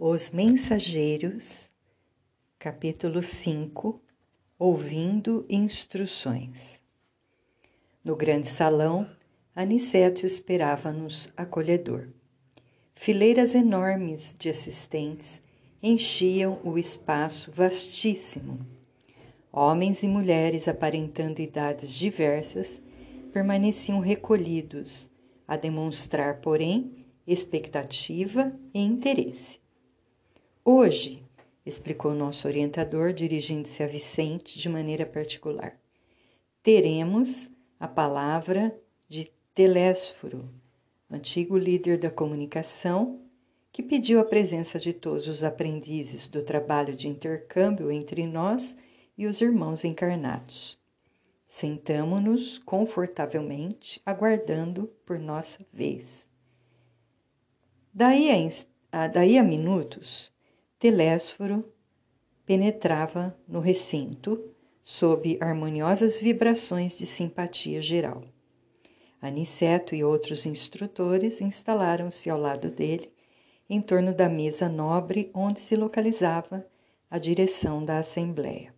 [0.00, 1.72] Os Mensageiros,
[2.56, 4.00] capítulo 5
[4.56, 6.78] Ouvindo instruções.
[8.04, 9.10] No grande salão,
[9.56, 12.10] Aniceto esperava-nos acolhedor.
[12.94, 15.42] Fileiras enormes de assistentes
[15.82, 18.64] enchiam o espaço vastíssimo.
[19.50, 22.80] Homens e mulheres aparentando idades diversas
[23.32, 25.10] permaneciam recolhidos,
[25.44, 29.58] a demonstrar, porém, expectativa e interesse.
[30.70, 31.24] Hoje,
[31.64, 35.80] explicou nosso orientador, dirigindo-se a Vicente de maneira particular,
[36.62, 37.48] teremos
[37.80, 38.78] a palavra
[39.08, 40.46] de Telésforo,
[41.10, 43.18] antigo líder da comunicação,
[43.72, 48.76] que pediu a presença de todos os aprendizes do trabalho de intercâmbio entre nós
[49.16, 50.78] e os irmãos encarnados.
[51.46, 56.28] Sentamo-nos confortavelmente, aguardando por nossa vez.
[57.90, 58.28] Daí
[58.92, 60.30] a, daí a minutos,
[60.78, 61.64] Telésforo
[62.46, 68.22] penetrava no recinto sob harmoniosas vibrações de simpatia geral.
[69.20, 73.12] Aniceto e outros instrutores instalaram-se ao lado dele,
[73.68, 76.64] em torno da mesa nobre onde se localizava
[77.10, 78.72] a direção da Assembleia.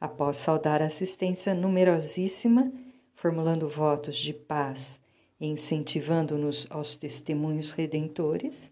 [0.00, 2.72] Após saudar a assistência numerosíssima,
[3.16, 5.00] formulando votos de paz
[5.40, 8.70] e incentivando-nos aos testemunhos redentores,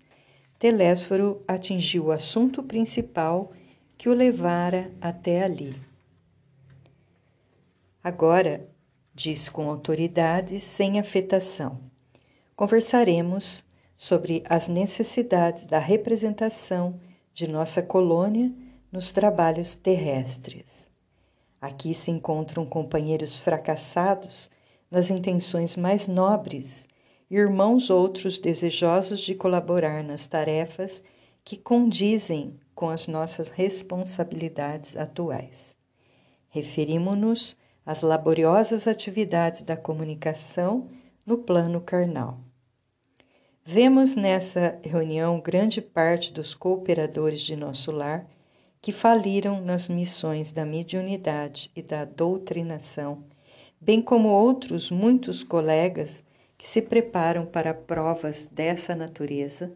[0.58, 3.52] Telésforo atingiu o assunto principal
[3.96, 5.80] que o levara até ali.
[8.02, 8.68] Agora,
[9.14, 11.80] diz com autoridade, sem afetação.
[12.56, 13.64] Conversaremos
[13.96, 16.98] sobre as necessidades da representação
[17.32, 18.52] de nossa colônia
[18.90, 20.88] nos trabalhos terrestres.
[21.60, 24.50] Aqui se encontram companheiros fracassados
[24.90, 26.87] nas intenções mais nobres,
[27.30, 31.02] irmãos outros desejosos de colaborar nas tarefas
[31.44, 35.76] que condizem com as nossas responsabilidades atuais.
[36.48, 40.88] Referimos-nos as laboriosas atividades da comunicação
[41.24, 42.38] no plano carnal.
[43.64, 48.26] Vemos nessa reunião grande parte dos cooperadores de nosso lar
[48.80, 53.24] que faliram nas missões da mediunidade e da doutrinação,
[53.78, 56.22] bem como outros muitos colegas
[56.58, 59.72] que se preparam para provas dessa natureza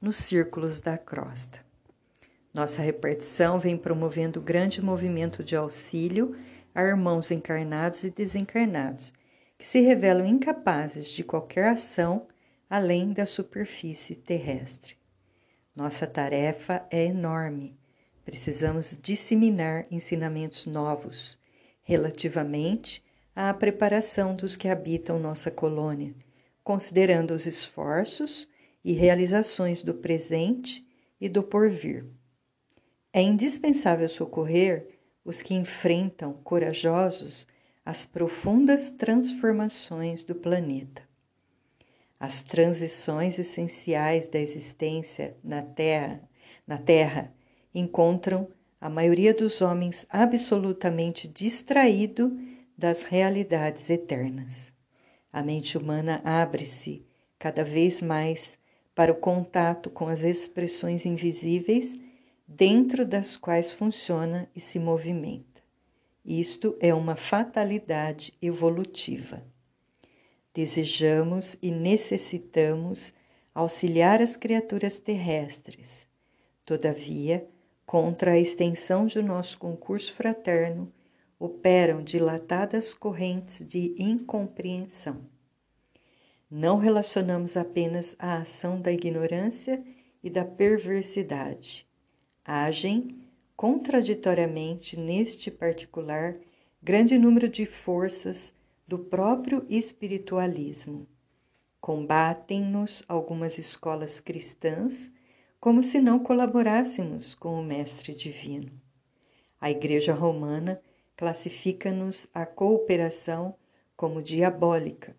[0.00, 1.60] nos círculos da crosta.
[2.52, 6.34] Nossa repartição vem promovendo grande movimento de auxílio
[6.74, 9.12] a irmãos encarnados e desencarnados,
[9.58, 12.26] que se revelam incapazes de qualquer ação
[12.68, 14.96] além da superfície terrestre.
[15.76, 17.78] Nossa tarefa é enorme.
[18.24, 21.38] Precisamos disseminar ensinamentos novos
[21.82, 23.04] relativamente
[23.34, 26.14] à preparação dos que habitam nossa colônia,
[26.62, 28.48] considerando os esforços
[28.84, 30.86] e realizações do presente
[31.20, 32.04] e do porvir.
[33.12, 34.88] É indispensável socorrer
[35.24, 37.46] os que enfrentam corajosos
[37.84, 41.02] as profundas transformações do planeta.
[42.18, 46.22] As transições essenciais da existência na Terra,
[46.66, 47.34] na Terra
[47.74, 48.48] encontram
[48.80, 52.36] a maioria dos homens absolutamente distraído
[52.82, 54.72] das realidades eternas.
[55.32, 57.06] A mente humana abre-se
[57.38, 58.58] cada vez mais
[58.92, 61.96] para o contato com as expressões invisíveis
[62.44, 65.62] dentro das quais funciona e se movimenta.
[66.24, 69.44] Isto é uma fatalidade evolutiva.
[70.52, 73.14] Desejamos e necessitamos
[73.54, 76.08] auxiliar as criaturas terrestres.
[76.64, 77.46] Todavia,
[77.86, 80.92] contra a extensão de nosso concurso fraterno,
[81.42, 85.26] operam dilatadas correntes de incompreensão.
[86.48, 89.82] Não relacionamos apenas a ação da ignorância
[90.22, 91.84] e da perversidade
[92.44, 93.26] agem
[93.56, 96.36] contraditoriamente neste particular
[96.80, 98.54] grande número de forças
[98.86, 101.08] do próprio espiritualismo.
[101.80, 105.10] Combatem-nos algumas escolas cristãs
[105.58, 108.70] como se não colaborássemos com o Mestre Divino.
[109.60, 110.80] A Igreja Romana
[111.22, 113.54] classifica-nos a cooperação
[113.94, 115.14] como diabólica.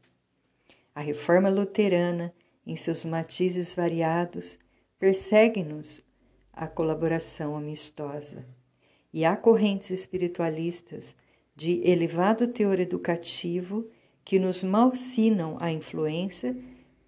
[0.93, 2.33] A Reforma Luterana,
[2.67, 4.59] em seus matizes variados,
[4.99, 6.03] persegue-nos
[6.51, 8.45] a colaboração amistosa.
[9.13, 11.15] E há correntes espiritualistas
[11.55, 13.89] de elevado teor educativo
[14.25, 16.53] que nos malsinam a influência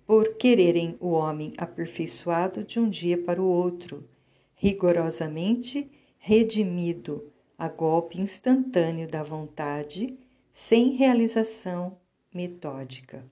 [0.07, 4.07] por quererem o homem aperfeiçoado de um dia para o outro,
[4.56, 10.19] rigorosamente redimido a golpe instantâneo da vontade,
[10.54, 11.98] sem realização
[12.34, 13.24] metódica.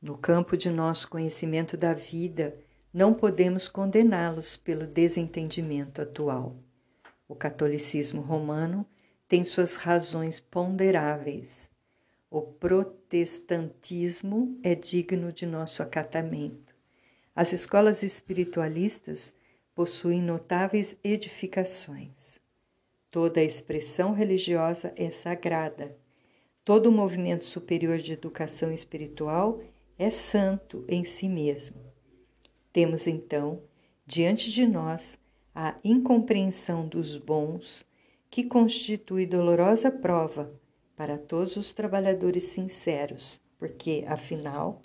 [0.00, 2.56] No campo de nosso conhecimento da vida,
[2.92, 6.56] não podemos condená-los pelo desentendimento atual.
[7.28, 8.86] O catolicismo romano
[9.28, 11.68] tem suas razões ponderáveis.
[12.30, 16.74] O protestantismo é digno de nosso acatamento.
[17.36, 19.34] As escolas espiritualistas
[19.74, 22.40] possuem notáveis edificações.
[23.10, 25.96] Toda expressão religiosa é sagrada.
[26.64, 29.60] Todo movimento superior de educação espiritual
[29.98, 31.80] é santo em si mesmo.
[32.72, 33.62] Temos então
[34.06, 35.18] diante de nós
[35.54, 37.86] a incompreensão dos bons,
[38.30, 40.52] que constitui dolorosa prova
[40.94, 44.82] para todos os trabalhadores sinceros, porque, afinal,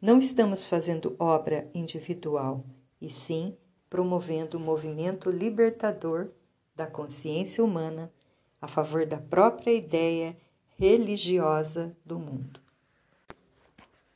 [0.00, 2.64] não estamos fazendo obra individual,
[3.00, 3.56] e sim
[3.88, 6.30] promovendo o movimento libertador
[6.74, 8.12] da consciência humana
[8.60, 10.36] a favor da própria ideia
[10.78, 12.60] religiosa do mundo.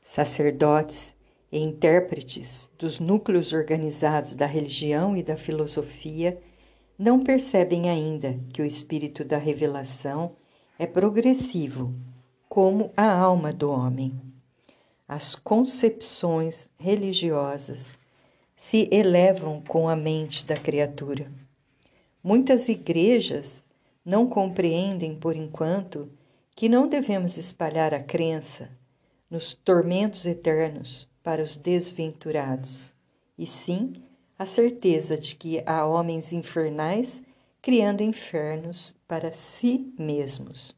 [0.02, 1.14] Sacerdotes
[1.50, 6.40] e intérpretes dos núcleos organizados da religião e da filosofia
[6.98, 10.36] não percebem ainda que o espírito da revelação
[10.78, 11.94] é progressivo,
[12.48, 14.20] como a alma do homem.
[15.06, 17.98] As concepções religiosas
[18.56, 21.30] se elevam com a mente da criatura.
[22.26, 23.64] Muitas igrejas
[24.04, 26.10] não compreendem, por enquanto,
[26.56, 28.68] que não devemos espalhar a crença
[29.30, 32.92] nos tormentos eternos para os desventurados,
[33.38, 33.92] e sim
[34.36, 37.22] a certeza de que há homens infernais
[37.62, 40.76] criando infernos para si mesmos.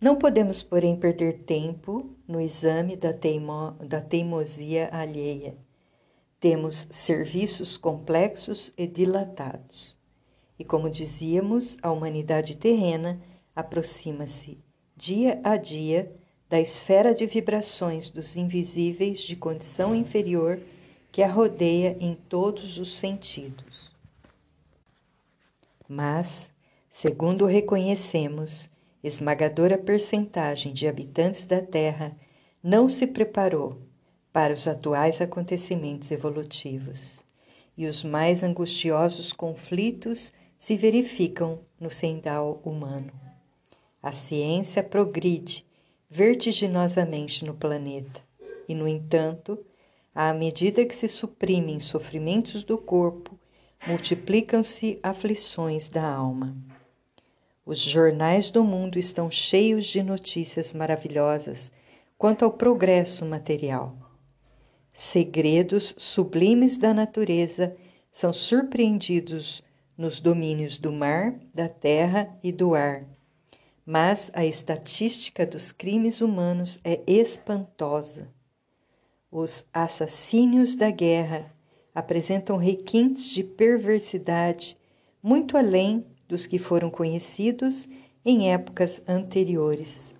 [0.00, 5.58] Não podemos, porém, perder tempo no exame da, teimo, da teimosia alheia.
[6.40, 9.94] Temos serviços complexos e dilatados.
[10.58, 13.20] E como dizíamos, a humanidade terrena
[13.54, 14.58] aproxima-se
[14.96, 16.10] dia a dia
[16.48, 20.58] da esfera de vibrações dos invisíveis de condição inferior
[21.12, 23.94] que a rodeia em todos os sentidos.
[25.86, 26.50] Mas,
[26.90, 28.70] segundo reconhecemos,
[29.04, 32.16] esmagadora percentagem de habitantes da Terra
[32.62, 33.89] não se preparou
[34.32, 37.20] para os atuais acontecimentos evolutivos,
[37.76, 43.12] e os mais angustiosos conflitos se verificam no sendal humano.
[44.02, 45.64] A ciência progride
[46.08, 48.20] vertiginosamente no planeta.
[48.68, 49.58] E, no entanto,
[50.14, 53.38] à medida que se suprimem sofrimentos do corpo,
[53.86, 56.56] multiplicam-se aflições da alma.
[57.64, 61.70] Os jornais do mundo estão cheios de notícias maravilhosas
[62.18, 64.09] quanto ao progresso material.
[64.92, 67.76] Segredos sublimes da natureza
[68.10, 69.62] são surpreendidos
[69.96, 73.06] nos domínios do mar, da terra e do ar
[73.92, 78.32] mas a estatística dos crimes humanos é espantosa.
[79.28, 81.52] Os assassínios da guerra
[81.92, 84.78] apresentam requintes de perversidade
[85.20, 87.88] muito além dos que foram conhecidos
[88.24, 90.14] em épocas anteriores.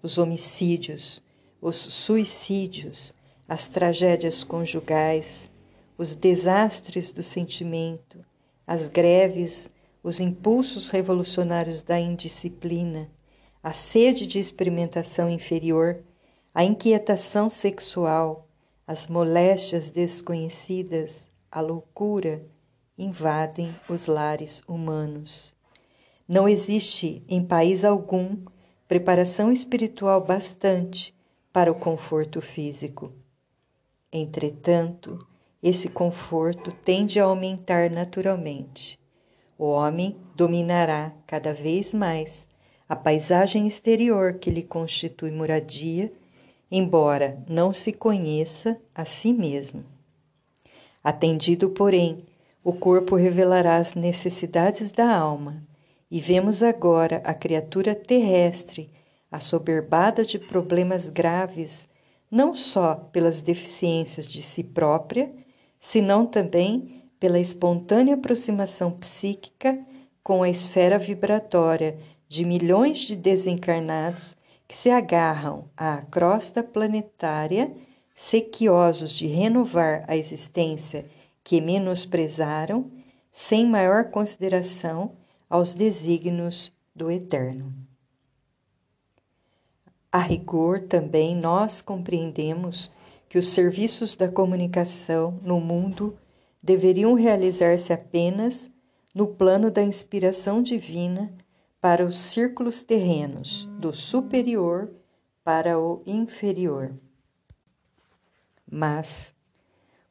[0.00, 1.20] Os homicídios,
[1.60, 3.12] os suicídios,
[3.52, 5.50] as tragédias conjugais,
[5.98, 8.24] os desastres do sentimento,
[8.66, 9.68] as greves
[10.02, 13.10] os impulsos revolucionários da indisciplina,
[13.62, 16.02] a sede de experimentação inferior,
[16.54, 18.48] a inquietação sexual,
[18.86, 22.42] as moléstias desconhecidas, a loucura
[22.96, 25.54] invadem os lares humanos.
[26.26, 28.38] Não existe em país algum
[28.88, 31.14] preparação espiritual bastante
[31.52, 33.12] para o conforto físico.
[34.12, 35.26] Entretanto,
[35.62, 39.00] esse conforto tende a aumentar naturalmente
[39.62, 42.48] o homem dominará cada vez mais
[42.88, 46.12] a paisagem exterior que lhe constitui moradia,
[46.68, 49.84] embora não se conheça a si mesmo.
[51.04, 52.26] Atendido, porém,
[52.64, 55.62] o corpo revelará as necessidades da alma,
[56.10, 58.90] e vemos agora a criatura terrestre
[59.30, 61.88] assoberbada de problemas graves,
[62.32, 65.30] não só pelas deficiências de si própria,
[65.78, 69.78] senão também pela espontânea aproximação psíquica
[70.24, 74.34] com a esfera vibratória de milhões de desencarnados
[74.66, 77.70] que se agarram à crosta planetária,
[78.14, 81.04] sequiosos de renovar a existência
[81.44, 82.90] que menosprezaram,
[83.30, 85.16] sem maior consideração
[85.50, 87.91] aos desígnios do Eterno.
[90.12, 92.92] A rigor, também nós compreendemos
[93.30, 96.18] que os serviços da comunicação no mundo
[96.62, 98.70] deveriam realizar-se apenas
[99.14, 101.34] no plano da inspiração divina
[101.80, 104.90] para os círculos terrenos, do superior
[105.42, 106.92] para o inferior.
[108.70, 109.34] Mas,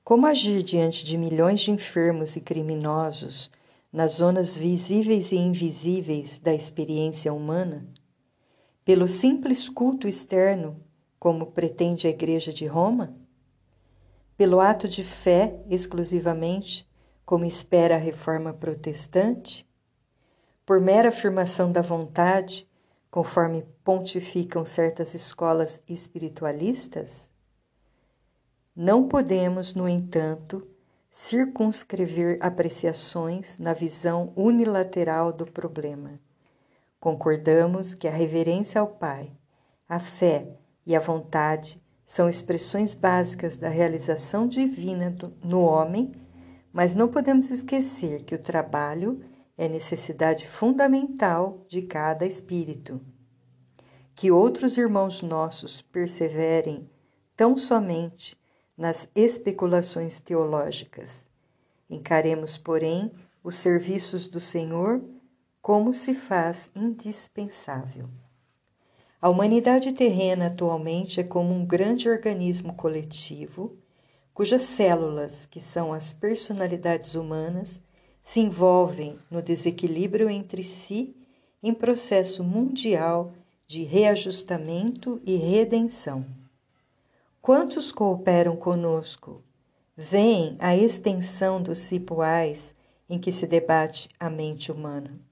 [0.03, 3.51] Como agir diante de milhões de enfermos e criminosos
[3.93, 7.87] nas zonas visíveis e invisíveis da experiência humana?
[8.83, 10.83] Pelo simples culto externo,
[11.19, 13.15] como pretende a Igreja de Roma?
[14.35, 16.89] Pelo ato de fé exclusivamente,
[17.23, 19.69] como espera a reforma protestante?
[20.65, 22.67] Por mera afirmação da vontade,
[23.11, 27.29] conforme pontificam certas escolas espiritualistas?
[28.75, 30.67] Não podemos, no entanto,
[31.11, 36.19] circunscrever apreciações na visão unilateral do problema.
[37.01, 39.31] Concordamos que a reverência ao Pai,
[39.89, 40.55] a fé
[40.85, 45.11] e a vontade são expressões básicas da realização divina
[45.43, 46.11] no homem,
[46.71, 49.19] mas não podemos esquecer que o trabalho
[49.57, 53.01] é necessidade fundamental de cada espírito.
[54.13, 56.87] Que outros irmãos nossos perseverem
[57.35, 58.37] tão somente
[58.77, 61.25] nas especulações teológicas.
[61.89, 63.11] Encaremos, porém,
[63.43, 65.01] os serviços do Senhor
[65.61, 68.09] como se faz indispensável.
[69.21, 73.77] A humanidade terrena atualmente é como um grande organismo coletivo,
[74.33, 77.79] cujas células, que são as personalidades humanas,
[78.23, 81.15] se envolvem no desequilíbrio entre si
[81.61, 83.33] em processo mundial
[83.67, 86.25] de reajustamento e redenção.
[87.39, 89.43] Quantos cooperam conosco?
[89.95, 92.73] Veem a extensão dos cipuais
[93.07, 95.30] em que se debate a mente humana.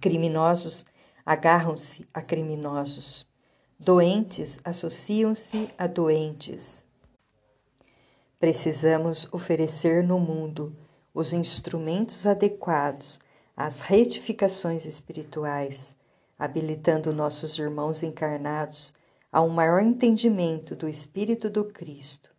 [0.00, 0.86] Criminosos
[1.26, 3.26] agarram-se a criminosos.
[3.78, 6.84] Doentes associam-se a doentes.
[8.38, 10.74] Precisamos oferecer no mundo
[11.12, 13.20] os instrumentos adequados
[13.56, 15.94] às retificações espirituais,
[16.38, 18.94] habilitando nossos irmãos encarnados
[19.32, 22.30] a um maior entendimento do Espírito do Cristo.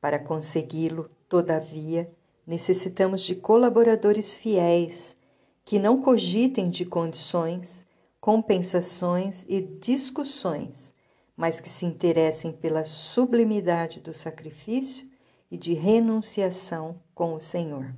[0.00, 2.08] Para consegui-lo, todavia,
[2.46, 5.16] necessitamos de colaboradores fiéis
[5.64, 7.86] que não cogitem de condições,
[8.20, 10.92] compensações e discussões,
[11.36, 15.08] mas que se interessem pela sublimidade do sacrifício
[15.50, 17.94] e de renunciação com o Senhor.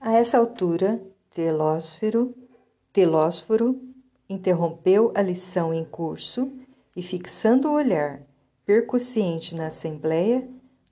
[0.00, 1.02] A essa altura,
[1.32, 2.34] Telósfero,
[2.92, 3.80] Telósforo
[4.28, 6.52] interrompeu a lição em curso
[6.94, 8.22] e, fixando o olhar
[8.64, 10.48] percussiente na assembleia,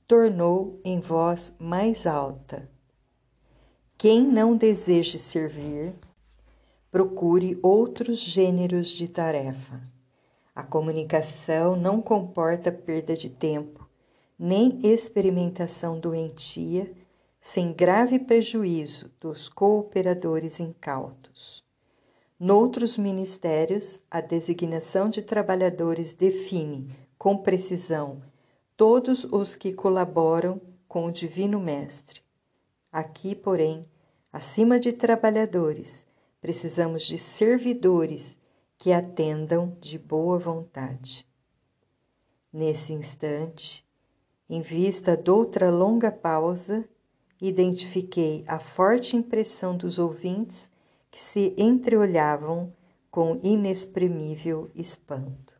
[0.06, 2.68] tornou em voz mais alta:
[4.02, 5.94] Quem não deseje servir,
[6.90, 9.80] procure outros gêneros de tarefa.
[10.52, 13.88] A comunicação não comporta perda de tempo,
[14.36, 16.92] nem experimentação doentia,
[17.40, 21.62] sem grave prejuízo dos cooperadores incautos.
[22.40, 28.20] Noutros ministérios, a designação de trabalhadores define, com precisão,
[28.76, 32.20] todos os que colaboram com o Divino Mestre.
[32.90, 33.86] Aqui, porém,
[34.32, 36.06] acima de trabalhadores,
[36.40, 38.38] precisamos de servidores
[38.78, 41.28] que atendam de boa vontade.
[42.52, 43.86] Nesse instante,
[44.48, 46.88] em vista de outra longa pausa,
[47.40, 50.70] identifiquei a forte impressão dos ouvintes
[51.10, 52.72] que se entreolhavam
[53.10, 55.51] com inexprimível espanto.